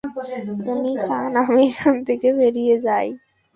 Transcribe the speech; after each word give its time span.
উনি 0.71 0.93
চান 1.05 1.31
আমি 1.43 1.61
এখান 1.71 1.95
থেকে 2.07 2.27
বেরিয়ে 2.39 2.75
যাই? 2.85 3.07